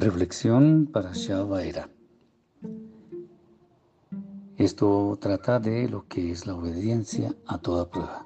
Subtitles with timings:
[0.00, 1.90] Reflexión para Shavaera.
[4.56, 8.24] Esto trata de lo que es la obediencia a toda prueba.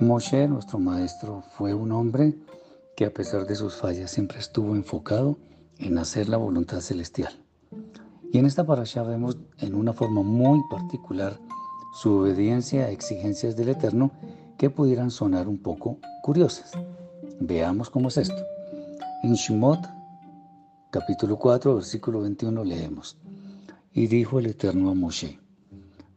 [0.00, 2.38] Moshe, nuestro maestro, fue un hombre
[2.96, 5.36] que a pesar de sus fallas siempre estuvo enfocado
[5.76, 7.44] en hacer la voluntad celestial.
[8.32, 11.38] Y en esta parasha vemos en una forma muy particular
[11.92, 14.12] su obediencia a exigencias del Eterno
[14.56, 16.72] que pudieran sonar un poco curiosas.
[17.40, 18.42] Veamos cómo es esto.
[19.22, 19.97] En Shemot
[20.90, 23.18] capítulo 4, versículo 21 leemos,
[23.92, 25.38] Y dijo el Eterno a Moshe,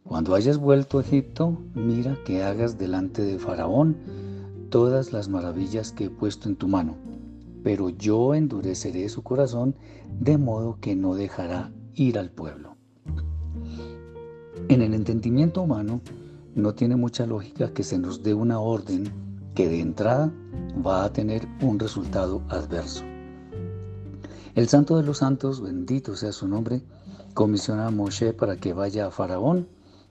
[0.05, 3.97] Cuando hayas vuelto a Egipto, mira que hagas delante de Faraón
[4.69, 6.95] todas las maravillas que he puesto en tu mano,
[7.63, 9.75] pero yo endureceré su corazón
[10.21, 12.77] de modo que no dejará ir al pueblo.
[14.69, 15.99] En el entendimiento humano
[16.55, 19.11] no tiene mucha lógica que se nos dé una orden
[19.53, 20.31] que de entrada
[20.85, 23.03] va a tener un resultado adverso.
[24.53, 26.81] El Santo de los Santos, bendito sea su nombre,
[27.33, 29.69] comisiona a Moshe para que vaya a Faraón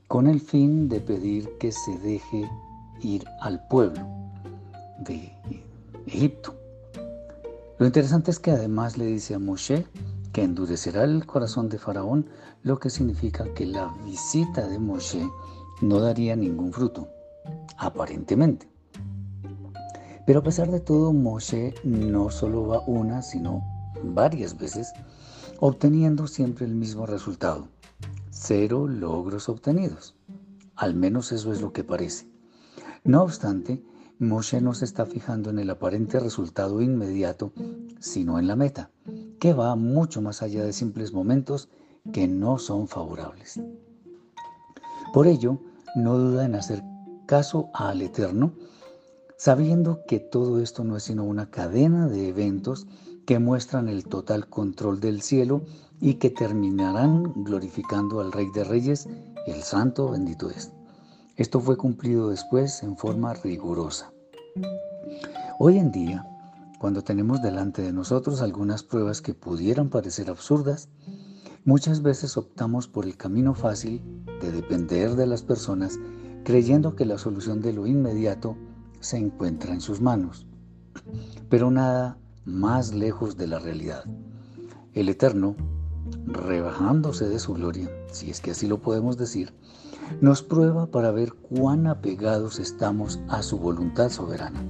[0.08, 2.50] con el fin de pedir que se deje
[3.02, 4.00] ir al pueblo
[5.00, 5.30] de
[6.06, 6.54] Egipto.
[7.78, 9.86] Lo interesante es que además le dice a Moshe
[10.32, 12.26] que endurecerá el corazón de Faraón,
[12.62, 15.28] lo que significa que la visita de Moshe
[15.82, 17.08] no daría ningún fruto,
[17.76, 18.68] aparentemente.
[20.26, 24.92] Pero a pesar de todo, Moshe no solo va una, sino varias veces,
[25.58, 27.68] obteniendo siempre el mismo resultado.
[28.30, 30.14] Cero logros obtenidos.
[30.76, 32.26] Al menos eso es lo que parece.
[33.04, 33.82] No obstante,
[34.18, 37.52] Moshe no se está fijando en el aparente resultado inmediato,
[38.00, 38.90] sino en la meta,
[39.38, 41.68] que va mucho más allá de simples momentos
[42.12, 43.60] que no son favorables.
[45.12, 45.58] Por ello,
[45.96, 46.82] no duda en hacer
[47.26, 48.52] caso al Eterno,
[49.36, 52.86] sabiendo que todo esto no es sino una cadena de eventos
[53.30, 55.62] que muestran el total control del cielo
[56.00, 59.08] y que terminarán glorificando al Rey de Reyes,
[59.46, 60.72] el Santo bendito es.
[61.36, 64.10] Esto fue cumplido después en forma rigurosa.
[65.60, 66.26] Hoy en día,
[66.80, 70.88] cuando tenemos delante de nosotros algunas pruebas que pudieran parecer absurdas,
[71.64, 74.02] muchas veces optamos por el camino fácil
[74.40, 76.00] de depender de las personas
[76.42, 78.56] creyendo que la solución de lo inmediato
[78.98, 80.48] se encuentra en sus manos.
[81.48, 84.04] Pero nada más lejos de la realidad.
[84.92, 85.56] El Eterno,
[86.26, 89.54] rebajándose de su gloria, si es que así lo podemos decir,
[90.20, 94.62] nos prueba para ver cuán apegados estamos a su voluntad soberana.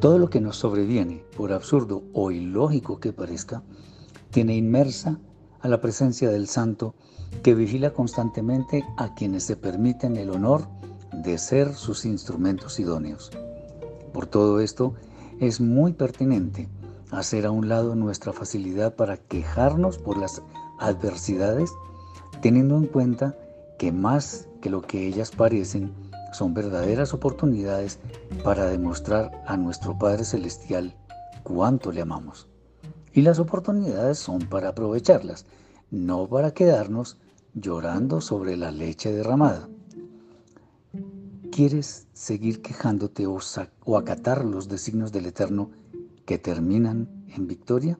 [0.00, 3.62] Todo lo que nos sobreviene, por absurdo o ilógico que parezca,
[4.30, 5.18] tiene inmersa
[5.60, 6.94] a la presencia del Santo
[7.42, 10.68] que vigila constantemente a quienes se permiten el honor
[11.12, 13.30] de ser sus instrumentos idóneos.
[14.12, 14.94] Por todo esto,
[15.40, 16.68] es muy pertinente
[17.10, 20.42] hacer a un lado nuestra facilidad para quejarnos por las
[20.78, 21.70] adversidades,
[22.40, 23.36] teniendo en cuenta
[23.78, 25.92] que más que lo que ellas parecen,
[26.32, 27.98] son verdaderas oportunidades
[28.44, 30.94] para demostrar a nuestro Padre Celestial
[31.42, 32.48] cuánto le amamos.
[33.12, 35.46] Y las oportunidades son para aprovecharlas,
[35.90, 37.16] no para quedarnos
[37.54, 39.68] llorando sobre la leche derramada.
[41.56, 45.70] ¿Quieres seguir quejándote o, acatar los designios del Eterno
[46.26, 47.98] que terminan en victoria?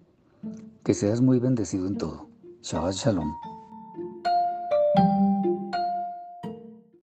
[0.85, 2.29] Que seas muy bendecido en todo.
[2.61, 3.33] Shabbat Shalom.